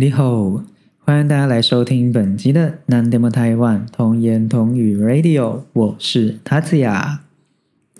[0.00, 0.62] 你好，
[1.00, 5.40] 欢迎大家来收听本集的《南 demo 台湾童言童语 Radio》，
[5.72, 7.24] 我是塔子雅。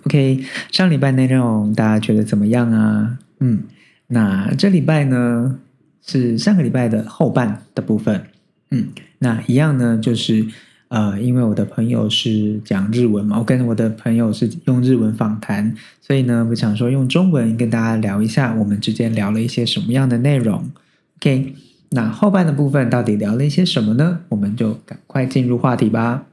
[0.05, 3.19] OK，上礼拜内容大家觉得怎么样啊？
[3.41, 3.63] 嗯，
[4.07, 5.59] 那这礼拜呢
[6.01, 8.23] 是上个礼拜的后半的部分。
[8.71, 10.47] 嗯，那一样呢，就是
[10.87, 20.71] 呃，因为我的朋友是讲日文嘛，我跟我的朋友是用日文访谈，所以呢，我想说用中文跟大家聊一下，我们之间聊了一些什么样的内容。
[21.17, 21.55] OK。
[21.91, 24.19] 那后半的部分到底聊了一些什么呢？
[24.29, 26.25] 我们就赶快进入话题吧。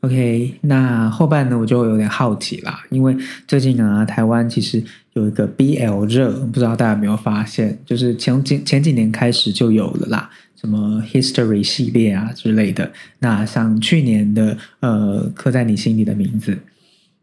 [0.00, 3.16] OK，那后半呢，我就有点好奇啦，因为
[3.46, 7.78] 最近啊，台湾其实有一个 BL 热，不知道大家有没有发现？
[7.86, 12.90] 就是前几前几年开始就有了啦，什么 History 系列啊之类的。
[13.20, 16.58] 那像去年的呃，刻在你心里的名字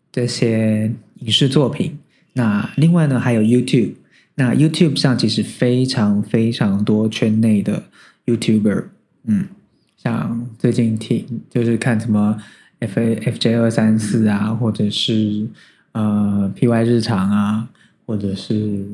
[0.10, 2.00] 这些影视作品，
[2.32, 3.96] 那另外呢，还有 YouTube。
[4.40, 7.84] 那 YouTube 上其实非常非常多圈内的
[8.26, 8.86] YouTuber，
[9.26, 9.50] 嗯，
[9.98, 12.38] 像最近听就是看什么
[12.80, 15.46] F A F J 二三四啊，或者是
[15.92, 17.68] 呃 P Y 日常啊，
[18.06, 18.86] 或者是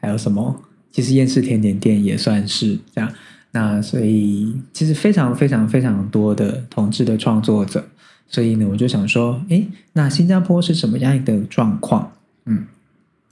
[0.00, 0.62] 还有什么，
[0.92, 3.12] 其实厌世甜点店也算是这样。
[3.50, 7.84] 那所以其实非常非常非常多的同志的创作者，
[8.28, 12.12] 所以呢，我就想说，诶，那新加坡是什么样的状况？
[12.44, 12.66] 嗯，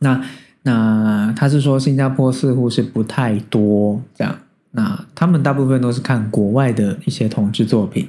[0.00, 0.24] 那。
[0.66, 4.36] 那他是说新加坡似乎是不太多这样，
[4.72, 8.08] 那他们大部分都是看国外的一些同志作品，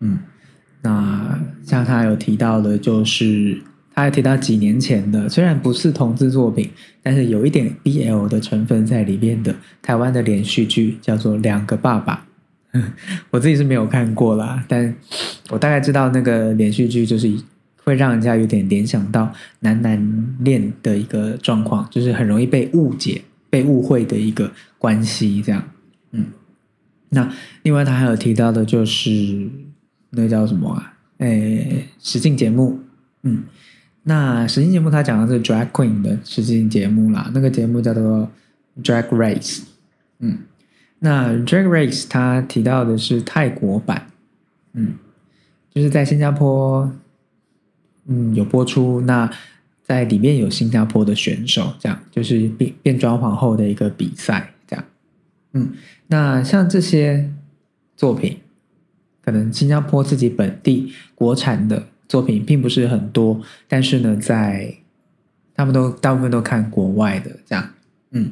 [0.00, 0.18] 嗯，
[0.82, 3.58] 那像他有提到的，就是
[3.94, 6.68] 他还提到几年前的，虽然不是同志作品，
[7.02, 12.26] 但是有一点 BL 的成分在里面的台湾的连续剧叫做《两个爸爸》，
[13.30, 14.94] 我自己是没有看过啦，但
[15.48, 17.32] 我大概知道那个连续剧就是。
[17.84, 25.62] 会让人家有点联想到男男恋的一个状况，就是很容易被误解、被误会的一个关系，这样。
[26.12, 26.24] 嗯，
[27.10, 27.30] 那
[27.62, 29.48] 另外他还有提到的就是
[30.10, 30.94] 那叫什么啊？
[31.18, 32.80] 诶，实境节目。
[33.22, 33.44] 嗯，
[34.04, 38.30] 那实境节目他讲的是 drag queen 的实境节目啦，那个节目叫做
[38.82, 39.60] drag race。
[40.20, 40.38] 嗯，
[41.00, 44.06] 那 drag race 他提到的是泰国版。
[44.72, 44.94] 嗯，
[45.74, 46.90] 就是在新加坡。
[48.06, 49.00] 嗯，有播出。
[49.02, 49.30] 那
[49.82, 54.84] 在里面有新加坡的选手，这样就是变变装皇后的一个比赛，这样。
[55.52, 55.72] 嗯，
[56.06, 57.30] 那像这些
[57.96, 58.38] 作品，
[59.22, 64.76] 可能新加坡自己本地国产的作品并不是很多，但是呢，在
[65.54, 67.70] 他们都大部分都看国外的，这样。
[68.10, 68.30] 嗯，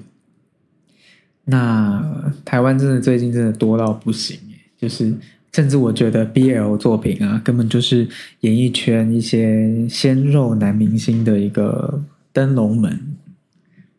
[1.44, 4.38] 那台湾真的最近真的多到不行，
[4.76, 5.14] 就是。
[5.52, 8.08] 甚至我觉得 BL 作品啊，根本就是
[8.40, 12.02] 演艺圈一些鲜肉男明星的一个
[12.32, 12.98] 灯笼门。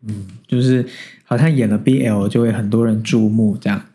[0.07, 0.83] 嗯，就是
[1.23, 3.85] 好像演了 BL 就会很多人注目这样。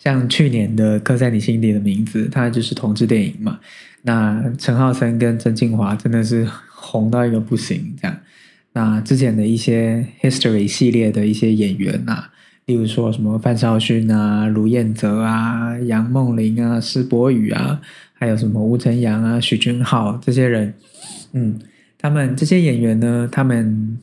[0.00, 3.60] 像去年的《刻在你心底的名字》，它就是同志电影嘛。
[4.02, 8.18] 那陈浩森跟曾庆华真的是红到一个不行这样。
[8.72, 12.30] 那之前的一些 History 系列的一些演员呐。
[12.66, 17.78] 例如说什么范少勋啊、卢彦泽啊、杨梦玲啊、施柏宇啊，
[18.14, 20.72] 还有什么吴承阳啊、许君浩这些人，
[21.32, 21.58] 嗯，
[21.98, 23.98] 他们这些演员呢，他们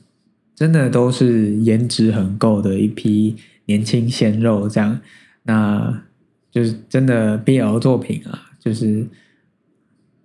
[0.56, 3.36] 真的都是颜值很够的一批
[3.66, 5.00] 年轻鲜肉，这样，
[5.42, 6.04] 那
[6.52, 9.08] 就是真的 BL 作品啊，就是，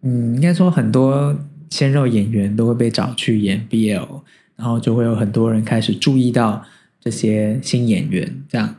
[0.03, 1.35] 嗯，应该说很多
[1.71, 4.21] 鲜肉演员都会被找去演 BL，
[4.57, 6.63] 然后就会有很多人开始注意到。
[7.07, 8.75] 这些新演员，这样，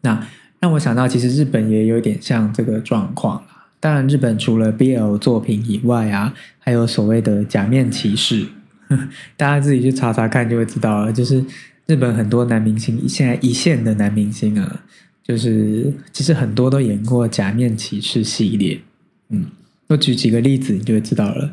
[0.00, 0.26] 那
[0.60, 3.66] 让我想到，其实日本也有点像这个状况啦。
[3.78, 8.46] 当然，日本除了 BL 作品以外啊，还有所谓的假面骑士，
[9.36, 11.12] 大家自己去查查看就会知道了。
[11.12, 11.44] 就是
[11.84, 14.84] 日本很多男明星，现在一线的男明星啊，
[15.22, 18.80] 就是其实很多都演过假面骑士系列。
[19.28, 19.50] 嗯，
[19.88, 21.52] 我举几个例子，你就会知道了。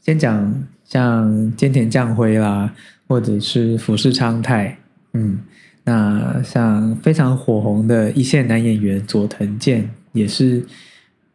[0.00, 2.72] 先讲像菅田将晖啦，
[3.08, 4.78] 或者是福士昌泰。
[5.20, 5.40] 嗯，
[5.82, 10.64] 那像非常火红的一线男演员佐藤健也是，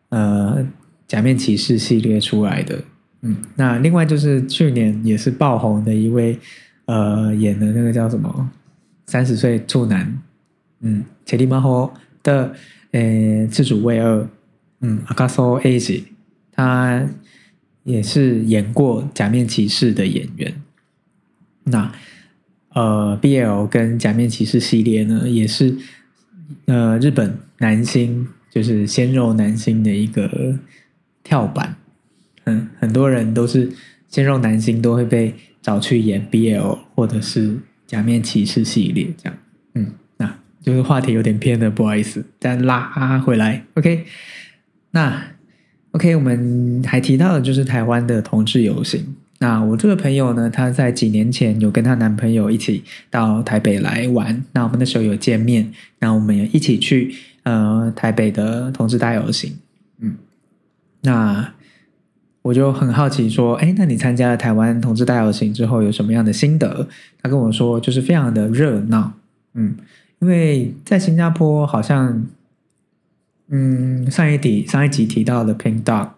[0.08, 0.66] 呃，
[1.06, 2.82] 假面骑士系列出来的。
[3.24, 6.40] 嗯，那另外就是去年也是爆红的一位，
[6.86, 8.50] 呃，演的那个叫什么
[9.06, 10.18] 三十岁处男，
[10.80, 11.94] 嗯，切蒂马霍
[12.24, 12.56] 的，
[12.92, 14.26] 呃，自主卫二，
[14.80, 16.04] 嗯，阿卡索 age，
[16.54, 17.06] 他
[17.84, 20.62] 也是演过假面骑士的演员。
[21.66, 21.92] 那。
[22.74, 25.76] 呃，BL 跟假面骑士系列呢，也是
[26.66, 30.58] 呃日本男星就是鲜肉男星的一个
[31.24, 31.76] 跳板。
[32.46, 33.72] 嗯，很多人都是
[34.10, 39.38] 鲜肉男星都会被找去演 BL 或者是假面骑士系列这样。
[39.76, 43.64] 嗯，那就是话题有点偏了，不好意思，再拉回来。
[43.76, 44.06] OK，
[44.92, 45.24] 那
[45.92, 49.16] OK，我们还提到的就是台湾的同志游行。
[49.44, 54.42] 那我这个朋友呢，她在几年前有跟她男朋友一起到台北来玩。
[54.54, 55.70] 那我们那时候有见面，
[56.00, 57.14] 那我们也一起去
[57.44, 59.58] 呃台北的同志大游行。
[60.00, 60.16] 嗯，
[61.02, 61.54] 那
[62.44, 66.88] 我就很好奇说，哎，那你参加了台湾同志大游行之后有什么样的心得？
[67.22, 69.12] 他跟我说，就是非常的热闹。
[69.56, 69.76] 嗯。
[70.20, 72.26] 因为在新加坡，好像，
[73.50, 76.12] 嗯，上一集上一集提到的 Pink Dog，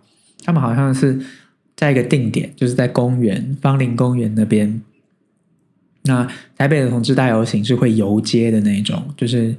[0.43, 1.19] 他们好像是
[1.75, 4.81] 在一个定点，就是在公园芳林公园那边。
[6.03, 9.55] 那台北的同志大游行是会游街的那种，就是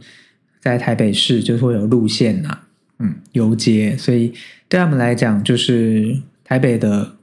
[0.60, 2.58] 在台北市就会有路线呐，
[2.98, 4.32] 嗯，游街，所以
[4.68, 7.16] 对他们来讲，就是台北的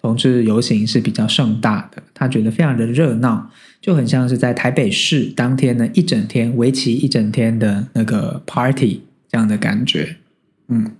[0.00, 3.50] 同志游行是比较盛大的，他觉得非常的热闹。
[3.82, 10.16] 就很像是在台北市当天呢一整天为期一整天的那个 party 这样的感觉，
[10.68, 10.92] 嗯，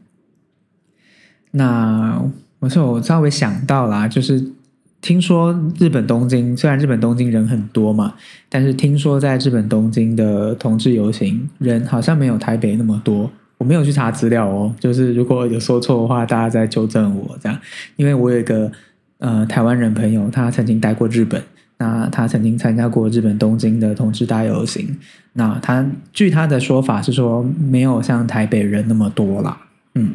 [1.51, 2.23] 那
[2.61, 4.53] 我说我稍微想到啦，就是
[5.01, 8.15] 听说日本东京虽然日本东京人很多嘛，
[8.49, 13.31] 但是听说在日本东京的同志游行人好像没有台北那么多。
[13.59, 17.59] 我没有去查资料哦，就是如果有说错的话，大家再纠正我这样。
[17.97, 18.73] 因为我有一个
[19.19, 21.43] 呃台湾人朋友，他曾经待过日本。
[21.77, 24.99] 那他曾经参加过日本东京的同志大游行。
[25.33, 29.59] 那他据他的说法是说，没有像台北人那么多啦。
[29.95, 30.15] 嗯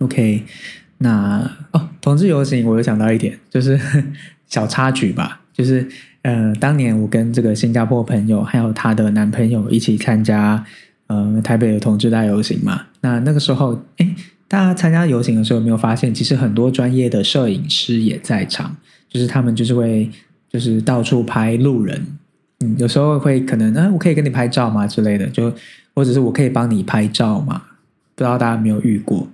[0.00, 0.42] ，OK，
[0.98, 3.78] 那哦，同志游行我又想到一点，就是
[4.46, 5.88] 小插曲吧，就是
[6.22, 10.64] 呃，当年我跟这个新加坡朋友还有她的男朋友一起参加
[11.06, 12.82] 呃台北的同志大游行嘛。
[13.00, 14.14] 那那个时候，哎，
[14.46, 18.76] 大家参加游行的时候有没有发现，其实很多专业的摄影师也在场，
[19.08, 20.10] 就是他们就是会。
[20.50, 22.06] 就是到处拍路人，
[22.60, 25.52] 嗯，有时候会可能，啊，我可以跟你拍照吗之类的，就
[25.94, 27.60] 或者是我可以帮你拍照嘛？
[28.14, 29.28] 不知道大家有没有遇过？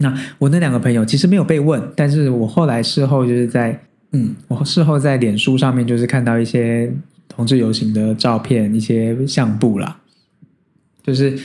[0.00, 3.80] 那我那两个朋友其实没有被问，但是我后来事后就是在，
[4.12, 6.92] 嗯，我事后在脸书上面就是看到一些
[7.28, 9.98] 同志游行的照片，一些相簿啦，
[11.02, 11.38] 就是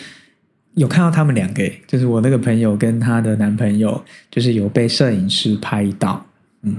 [0.74, 6.26] 有看到他们两个，就是我那个朋友跟她的男朋友，就是有被摄影师拍到，
[6.64, 6.76] 嗯。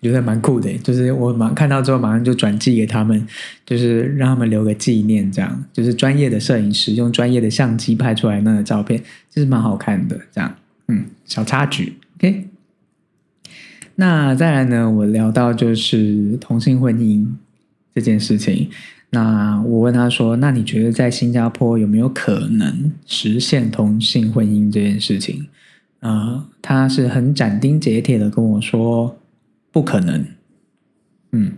[0.00, 3.26] 觉得蛮酷的，就是我马看到之后马上就转寄给他们，
[3.66, 10.16] 就是让他们留个纪念，这样就是专业的摄影师用专业的相机拍出来那个照片，其实蛮好看的。
[10.32, 10.54] 这样，
[10.88, 12.48] 嗯，小插曲，OK。
[13.94, 17.26] 那再来呢，我聊到就是同性婚姻
[17.94, 18.68] 这件事情。
[19.10, 25.46] 那我问他说：“那你觉得在新加坡有没有可能实现同性婚姻这件事情？”
[26.00, 29.16] 啊，他是很斩钉截铁的跟我说。
[29.70, 30.24] 不可能，
[31.32, 31.52] 嗯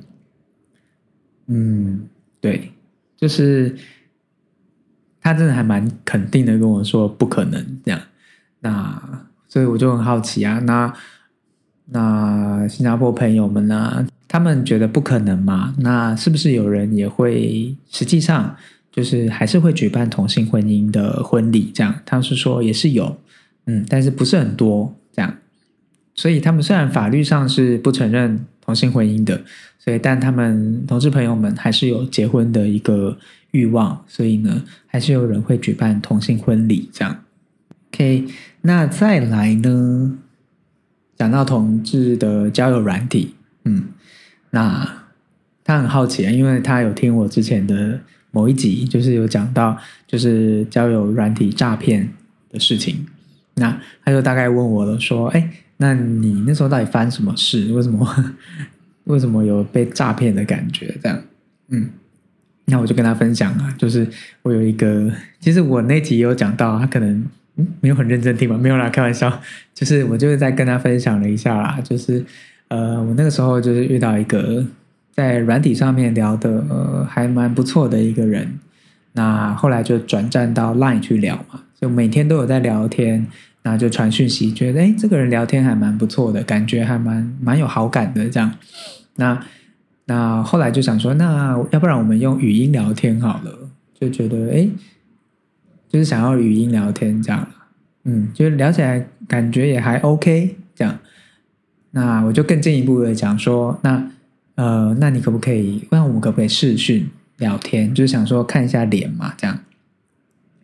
[1.47, 2.09] 嗯，
[2.41, 2.73] 对，
[3.17, 3.75] 就是
[5.21, 8.01] 他真的还蛮肯定的跟我说不可能这样，
[8.61, 10.93] 那所以我就很好奇啊，那
[11.87, 15.75] 那新加坡朋友们呢，他们觉得不可能嘛？
[15.79, 18.55] 那是不是有人也会实际上
[18.93, 21.73] 就是还是会举办同性婚姻的婚礼？
[21.75, 23.19] 这样，他是说也是有，
[23.67, 25.35] 嗯，但是不是很多这样。
[26.15, 29.41] 所以他们虽然法律上是不承认同性婚姻的，
[29.79, 33.17] 所以但他们同志朋友们还是有结婚的一个
[33.53, 37.17] 欲望，所以呢，还是有人会举办同性婚礼这样。
[38.01, 38.25] OK，
[38.63, 40.17] 那再来呢，
[41.19, 43.35] 讲到同志的交友软体，
[43.67, 43.89] 嗯，
[44.49, 45.05] 那
[45.63, 49.77] 他很好奇啊，因为他有听我之前的某一集，就是有讲到
[50.07, 52.11] 就是交友软体诈骗
[52.49, 53.07] 的事情，
[53.57, 55.51] 那他就大概问我了，说，哎。
[55.77, 57.73] 那你那时候到底发生什么事？
[57.73, 58.35] 为什么
[59.05, 60.95] 为什么有被诈骗的感觉？
[61.03, 61.23] 这样，
[61.69, 61.89] 嗯，
[62.67, 64.07] 那我就跟他分享啊，就是
[64.43, 67.25] 我有一个，其实我那集也有讲到，他可能
[67.81, 69.41] 没有很认真听吧，没有啦，开玩笑，
[69.75, 72.25] 就是我就是在跟他分享了一下啦，就是
[72.69, 74.65] 呃，我那个时候就是遇到一个
[75.13, 78.59] 在软体上面聊的呃还蛮不错的一个人，
[79.13, 83.27] 那后来就转战到 Line 去聊嘛，就每天都有在聊天。
[83.63, 88.51] 那就传讯息，觉得哎，这个人聊天还蛮不错的，感觉还蛮蛮有好感的这样。
[89.17, 89.39] 那
[90.07, 93.69] 那后来就想说，那要不然我们用语音聊天好了，
[94.01, 94.67] 就觉得哎，
[95.91, 97.47] 就是想要语音聊天这样。
[98.05, 100.99] 嗯，就是聊起来感觉也还 OK 这样。
[101.91, 104.11] 那我就更进一步的讲说，那
[104.55, 107.95] 呃，那你可不可以，那我们可不可以视讯聊天？
[107.95, 109.59] 就是想说看一下脸嘛，这样。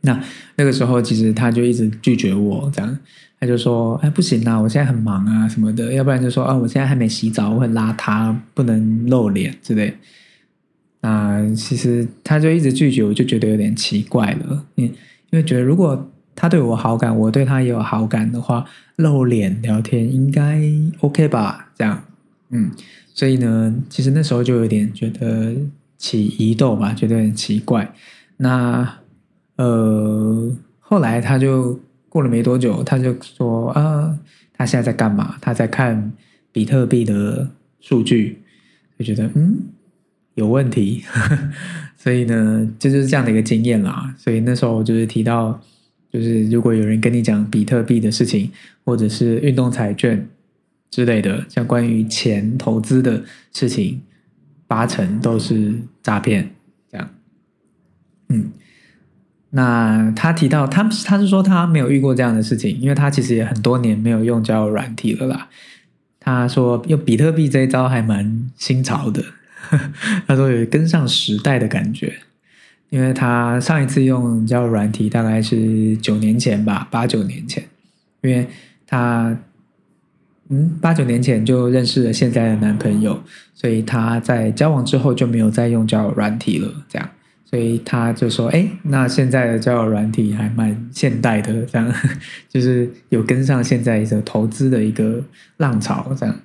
[0.02, 0.22] 那
[0.54, 2.98] 那个时候，其实他就一直拒绝我，这样
[3.40, 5.92] 他就说：“哎，不行啊，我现在很忙啊，什么的。
[5.92, 9.94] 要不然就说啊，我现在还没洗澡，我很邋遢，不能露脸之类。”
[11.02, 14.64] 那其实他就一直拒绝，我就觉得有点奇怪了。
[14.76, 14.90] 嗯，
[15.30, 18.64] 因为觉得如果他对我好感，我对他也有好感的话，
[18.96, 20.60] 露脸聊天应该
[21.00, 21.70] OK 吧？
[21.74, 22.04] 这样，
[22.50, 22.70] 嗯，
[23.14, 25.54] 所以呢，其实那时候就有点觉得
[25.96, 27.94] 起疑窦吧，觉得有点奇怪。
[28.36, 28.98] 那
[29.56, 34.18] 呃，后来他就过了没多久，他就说啊，
[34.52, 35.36] 他现在在干嘛？
[35.40, 36.12] 他在看
[36.52, 37.48] 比特币的
[37.80, 38.42] 数据，
[38.98, 39.62] 就觉得嗯。
[40.36, 41.02] 有问题，
[41.96, 44.14] 所以呢，这就是这样的一个经验啦。
[44.18, 45.58] 所以那时候就是提到，
[46.12, 48.50] 就是如果有人跟你讲比特币的事情，
[48.84, 50.28] 或者是运动彩券
[50.90, 54.02] 之类的，像关于钱投资的事情，
[54.66, 56.50] 八成都是诈骗。
[56.92, 57.08] 这样，
[58.28, 58.52] 嗯，
[59.50, 65.48] 那他提到他他是说他没有遇过这样的事情，因为他其实也很多年没有用交友软体了啦。
[66.20, 69.24] 他说用比特币这一招还蛮新潮的。
[70.26, 72.14] 他说有跟上时代的感觉，
[72.90, 77.64] 因为他上一次用交友软体大概是九年前吧，八九年前，
[78.22, 78.46] 因为
[78.86, 79.36] 他
[80.48, 83.20] 嗯八九年前就认识了现在的男朋友，
[83.54, 87.10] 所以他在交往之后就没有再用交友软体了，这样，
[87.44, 91.92] 所以他就说，哎，那现在的交友软体还蛮现代的，这样，
[92.48, 95.22] 就是有跟上现在的投资的一个
[95.56, 96.40] 浪潮，这样。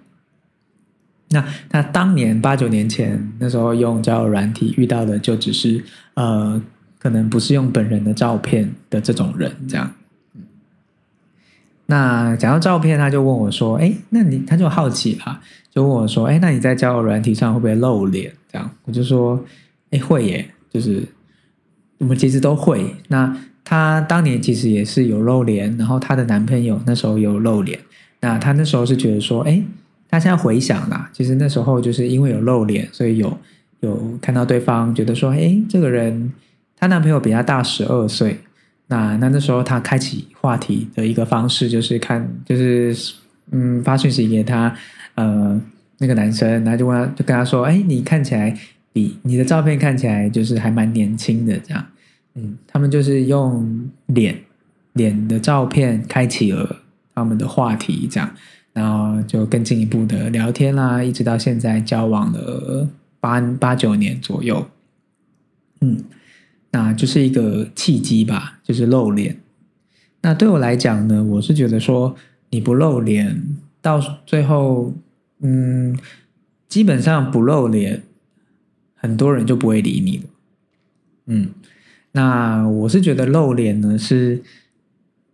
[1.32, 5.84] 那他当年八九年前那时候用交友软体遇到的就只是
[6.14, 6.62] 呃，
[7.00, 9.92] 可能不是用本人的照片的这种人这样。
[11.86, 18.32] 那讲到照片，他就问我说：“哎，那你他就好奇啊，就问我说：哎，那你在交友软体上会不会露脸？
[18.52, 19.44] 这样我就说：
[19.92, 21.04] 哎，会耶，就是
[21.98, 22.96] 我们其实都会。
[23.08, 27.80] 那他当年其实也是有露脸，然后她的男朋友那时候有露脸。
[28.20, 29.62] 那他那时候是觉得说：哎。”
[30.12, 33.36] 他现在回想啦，其实那时候就是因为有露脸，所以有
[33.80, 36.32] 有看到对方觉得说，哎，这个人
[36.78, 38.38] 她男朋友比她大十二岁。
[38.88, 42.94] 那那那时候她开启话题的一个方式就是看，就是
[43.52, 44.76] 嗯发讯息给她，
[45.16, 45.60] 呃
[45.98, 48.54] 那个男生，然后就问他，就跟他说，哎，你看起来
[48.92, 51.86] 比你的照片看起来就是还蛮年轻的这样。
[52.36, 54.38] 嗯，他们就是用脸
[54.94, 56.82] 脸的照片开启了
[57.16, 58.30] 他们的话题这样。
[58.74, 64.66] 然后就更进一步的聊天啦，一直到现在交往了八八九年左右，
[65.82, 66.04] 嗯，
[66.72, 69.38] 那就是一个契机吧，就是露脸。
[70.22, 72.16] 那对我来讲呢，我是觉得说
[72.50, 73.42] 你不露脸，
[73.82, 74.94] 到最后，
[75.40, 75.98] 嗯，
[76.70, 78.04] 基本上不露脸，
[78.96, 80.24] 很多人就不会理你了。
[81.26, 81.50] 嗯，
[82.14, 84.42] 那我是觉得露脸呢是。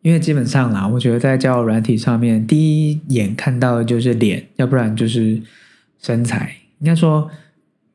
[0.08, 5.38] 因为基本上啦，我觉得在交友软体上面，第一眼看到的就是脸，要不然就是
[6.02, 6.56] 身材。
[6.80, 7.30] 应该说，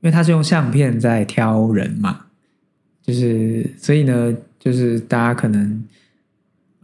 [0.02, 2.26] 因为他是用相片在挑人嘛，
[3.02, 5.82] 就是所以呢，就是大家可能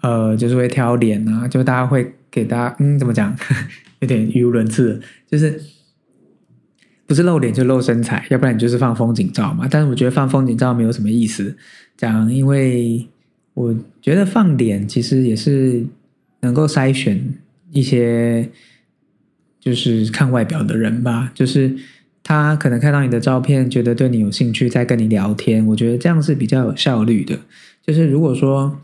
[0.00, 3.36] 呃，就是会挑脸啊，就大家会给大家嗯，怎么讲，
[4.00, 4.98] 有点语无伦次，
[5.30, 5.62] 就是
[7.06, 9.68] 不是露脸就露身材，要不然你就是放风景照嘛。
[9.70, 11.54] 但是我觉得放风景照没有什么意思，
[11.98, 13.06] 讲因为。
[13.58, 15.84] 我觉得放脸其实也是
[16.42, 17.34] 能够筛选
[17.72, 18.48] 一些，
[19.58, 21.32] 就是看外表的人吧。
[21.34, 21.74] 就是
[22.22, 25.66] 他可能看到你的照片，觉得对你有兴趣，再跟你聊天。
[25.66, 27.36] 我觉得这样是比较有效率的。
[27.84, 28.78] 就是如果说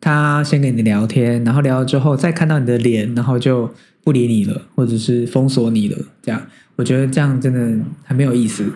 [0.00, 3.68] 他先跟你聊天，然后聊了之后再看到你的脸，然后就
[4.04, 6.40] 不理你了，或者是封锁你了，这样
[6.76, 8.72] 我觉得这样真的很没有意思。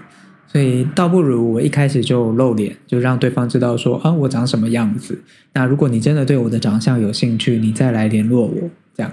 [0.55, 5.21] 所以倒不如我一开始就露脸，就让对方知道说啊，我长什么样子。
[5.53, 9.11] 那如果你真的对我的长相有兴趣，你再来联络我，这样。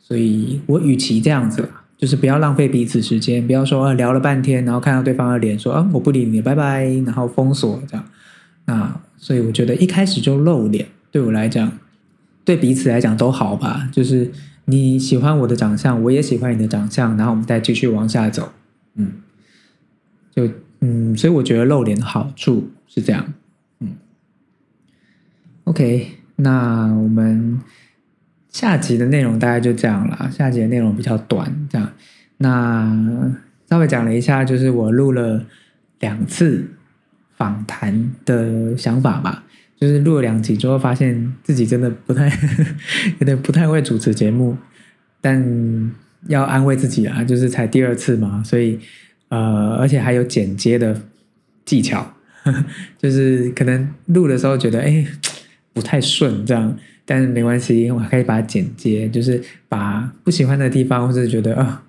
[0.00, 8.04] 所以我与其这样子，就是不要浪费彼此时间，不要说聊了半天，然后看到对方的脸说啊，我不理你，拜拜，然后封锁这样。
[8.64, 11.70] 那所以我觉得一开始就露脸，对我来讲，
[12.44, 13.88] 对彼此来讲都好吧。
[13.92, 14.32] 就是
[14.64, 18.50] 你喜欢我的长相，我也喜欢你的长相，然后我们再继续往下走，
[18.96, 19.12] 嗯，
[20.34, 20.48] 就。
[20.82, 23.34] 嗯，所以我觉得露脸的好处是这样。
[23.80, 23.96] 嗯
[25.64, 27.60] ，OK，那我们
[28.48, 30.30] 下集的内容大概就这样了。
[30.30, 31.92] 下集的内容比较短，这样。
[32.38, 33.30] 那
[33.68, 35.44] 稍微讲了一下，就是我录了
[35.98, 36.66] 两次
[37.36, 39.44] 访谈的想法吧。
[39.78, 42.26] 就是录了两集之后，发现自己真的不太
[43.20, 44.56] 有点不太会主持节目，
[45.20, 45.92] 但
[46.28, 48.80] 要安慰自己啊，就是才第二次嘛，所以。
[49.30, 51.00] 呃，而且还有剪接的
[51.64, 52.14] 技巧，
[52.98, 55.06] 就是可能录的时候觉得哎
[55.72, 61.82] 不太顺这样，但是没关系，我可以把它剪接，就是把不喜欢的地方或者觉得啊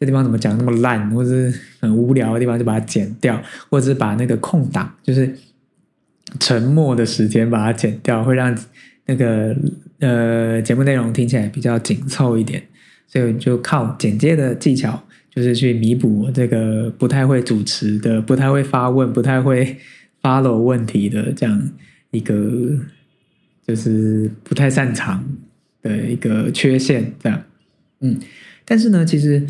[0.00, 3.40] 这地方怎么讲那么烂，或者是很无聊的地方就把它剪掉，
[3.70, 5.36] 或者是把那个空档，就是
[6.40, 8.56] 沉默的时间把它剪掉，会让
[9.06, 9.54] 那个
[10.00, 12.62] 呃节目内容听起来比较紧凑一点。
[13.10, 15.02] 所以就靠剪接的技巧，
[15.38, 19.76] 就是去弥补我这个不太会主持的、不太会发问、不太会
[20.20, 21.70] follow 问题的这样
[22.10, 22.34] 一个，
[23.64, 25.24] 就是不太擅长
[25.80, 27.14] 的一个缺陷。
[27.22, 27.40] 这样，
[28.00, 28.18] 嗯，
[28.64, 29.46] 但是呢，其实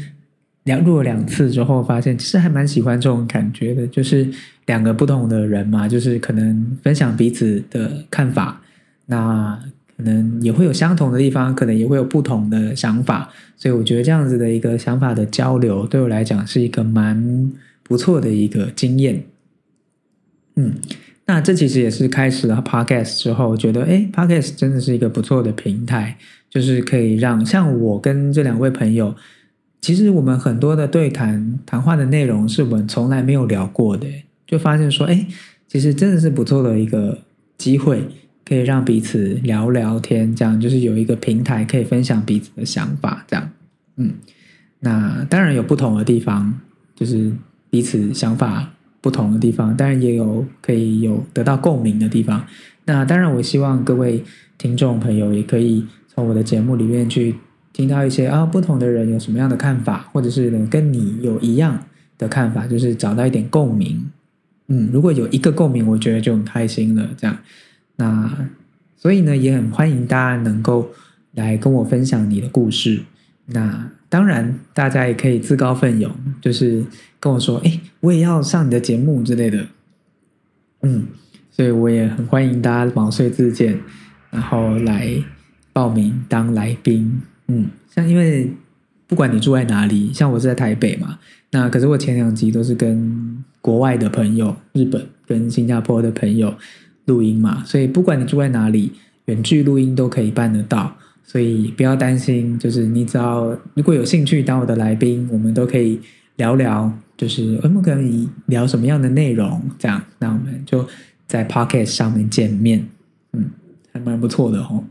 [0.64, 4.28] 两录了两次之后，发现其实还蛮喜欢这种感觉的，就是
[4.66, 8.60] 两个不同的人嘛，就是可能分享彼此的看法，
[9.06, 9.58] 那。
[9.98, 17.52] 可能也会有相同的地方，可能也会有不同的想法，所以我觉得这样子的一个想法的交流，对我来讲是一个蛮
[17.82, 19.24] 不错的一个经验。
[20.54, 20.74] 嗯，
[21.26, 26.16] 那这其实也是开始了 Podcast 之后，觉得哎，Podcast 真的是一个不错的平台，
[26.48, 29.16] 就是可以让像我跟这两位朋友，
[29.80, 34.06] 其实我们很多的对谈谈话的内容是我们从来没有聊过的，
[34.46, 35.26] 就发现说，哎，
[35.66, 37.18] 其实真的是不错的一个
[37.56, 38.04] 机会。
[38.48, 43.50] 可以让彼此聊聊天，这样就是有一个平台可以分享彼此的想法，这样，
[43.96, 44.14] 嗯，
[44.80, 46.58] 那当然有不同的地方，
[46.96, 47.30] 就是
[47.68, 52.42] 彼此想法不同的地方，当然也有可以有得到共鸣的地方。
[52.86, 54.24] 那当然，我希望各位
[54.56, 57.34] 听众朋友也可以从我的节目里面去
[57.74, 61.84] 听到一些啊，不同的人有什么样的看法，或者是能跟你有一样
[62.16, 64.10] 的看法，就是找到一点共鸣。
[64.68, 67.36] 嗯，如果有一个共鸣，我觉得就很开心了，这样。
[67.98, 68.48] 那
[68.96, 70.90] 所以呢，也很欢迎大家能够
[71.34, 73.02] 来跟我分享你的故事。
[73.46, 76.84] 那当然，大家也可以自告奋勇，就是
[77.20, 79.66] 跟我说：“哎，我也要上你的节目之类的。”
[80.82, 81.06] 嗯，
[81.50, 83.78] 所以我也很欢迎大家毛遂自荐，
[84.30, 85.08] 然后来
[85.72, 87.20] 报名当来宾。
[87.46, 88.52] 嗯，像因为
[89.06, 91.18] 不管你住在哪里，像我是在台北嘛，
[91.50, 96.54] 那可是我前两集都是跟国外的朋友，日本跟新加坡的朋友。
[97.08, 98.92] 录音嘛，所以不管你住在哪里，
[99.24, 100.94] 远距录音都可以办得到，
[101.24, 102.56] 所以不要担心。
[102.56, 105.98] 就是你只要如果有兴趣当我的来宾，我们都可以
[106.36, 110.86] 聊聊，就是我们可以聊什么样的内容，这样，那我们就
[111.26, 112.86] 在 p o c k e t 上面见面，
[113.32, 113.50] 嗯，
[113.92, 114.84] 还蛮不错的哦。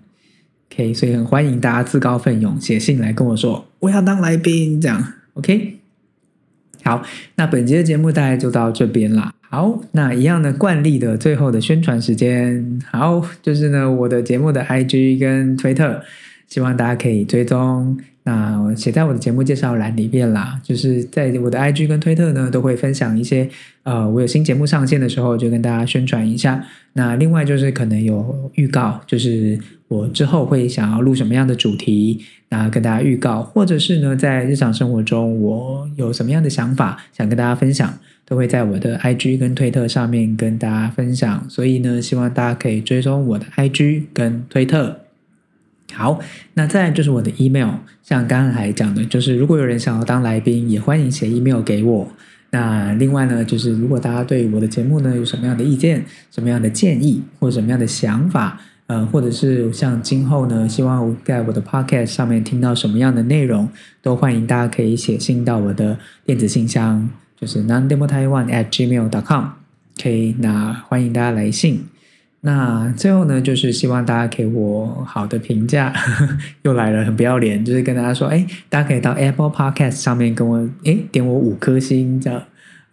[0.69, 5.76] OK，所以很欢迎大家自告奋勇写信来跟我说我要当来宾，这样 OK。
[6.87, 7.03] 好，
[7.35, 9.29] 那本节的节目大概就到这边啦。
[9.49, 16.01] 好，那一样的惯例的最后的宣传时间，好，就是呢我的节目的 IG 跟推特，
[16.47, 17.97] 希望大家可以追踪。
[18.27, 23.49] 那写在我的节目介绍栏里面啦，就是在我的 IG 跟推特呢，都会分享一些，
[23.83, 26.61] 呃，我有新节目上线的时候，就跟大家宣传一下。
[26.91, 41.49] 那另外就是可能有预告，就是我之后会想要录什么样的主题，那跟大家预告，或者是呢，在日常生活中我有什么样的想法想跟大家分享，都会在我的 IG 跟推特上面跟大家分享。
[41.49, 45.06] 所以呢，希望大家可以追踪我的 IG 跟推特。
[45.93, 46.19] 好，
[46.53, 47.69] 那再就是我的 email，
[48.03, 52.07] 像刚才讲的，就是如果有人想要当来宾，也欢迎写 email 给我。
[52.49, 63.67] 那另外呢，就是如果大家对我的节目呢有什么样的意见、什么样的建议或者什么样的想法，呃，或者是像今后呢，希望在我的 podcast 上面听到什么样的内容，
[64.01, 69.45] 都欢迎大家可以写信到我的电子信箱，就是 nondemoTaiwan at gmail dot com。
[69.99, 71.83] OK，那欢迎大家来信。
[72.47, 75.93] 那最后呢，就是希望大家给我好的评价，
[76.63, 82.41] 又来了，很不要脸，就是跟大家说，哎，大家可以到 Apple Podcast 上面跟我，哎，点我五颗星，这样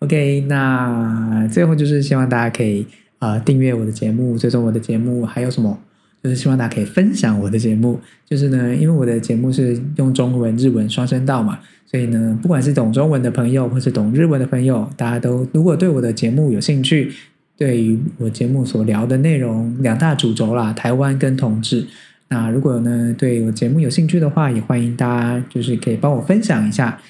[0.01, 0.41] ，OK。
[0.49, 2.85] 那最后就是希望大家可以
[3.21, 5.79] 啊订阅我的节目，追踪我的节目，还有什么，
[6.21, 17.13] 就是希望大家可以分享我的节目，就是呢，因为我的节目是用中文、日文双声道嘛，所以呢，不管是懂中文的朋友，或是懂日文的朋友，大家都如果对我的节目有兴趣。
[17.57, 21.87] 对于我节目所聊的内容，两大主轴啦，台湾跟同志。
[22.29, 27.01] 那如果呢对我节目有兴趣的话，也欢迎大家就是可以帮我分享一下，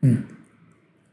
[0.00, 0.16] 嗯，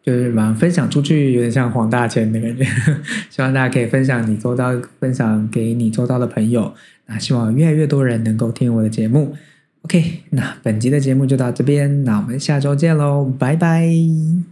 [0.02, 2.64] 就是把分享出去，有点像黄大千的感觉。
[3.30, 6.74] 希望大家可以分享你周遭，分享给你周遭的朋友。
[7.06, 9.36] 那希望越来越多人能够听我的节目。
[9.84, 14.51] OK，那本集的节目就到这边，那我们下周见喽，拜拜。